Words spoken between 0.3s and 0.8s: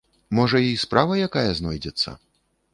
Можа, і